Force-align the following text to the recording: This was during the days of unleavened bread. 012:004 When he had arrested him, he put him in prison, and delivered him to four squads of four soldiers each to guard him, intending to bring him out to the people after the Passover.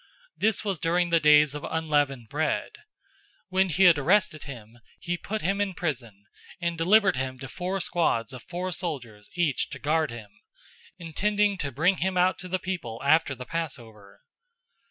This 0.35 0.65
was 0.65 0.79
during 0.79 1.11
the 1.11 1.19
days 1.19 1.53
of 1.53 1.63
unleavened 1.63 2.27
bread. 2.27 2.71
012:004 2.73 2.83
When 3.49 3.69
he 3.69 3.83
had 3.83 3.99
arrested 3.99 4.43
him, 4.45 4.79
he 4.99 5.15
put 5.15 5.43
him 5.43 5.61
in 5.61 5.75
prison, 5.75 6.25
and 6.59 6.75
delivered 6.75 7.17
him 7.17 7.37
to 7.37 7.47
four 7.47 7.79
squads 7.79 8.33
of 8.33 8.41
four 8.41 8.71
soldiers 8.71 9.29
each 9.35 9.69
to 9.69 9.77
guard 9.77 10.09
him, 10.09 10.31
intending 10.97 11.55
to 11.59 11.71
bring 11.71 11.97
him 11.97 12.17
out 12.17 12.39
to 12.39 12.47
the 12.47 12.57
people 12.57 12.99
after 13.03 13.35
the 13.35 13.45
Passover. 13.45 14.21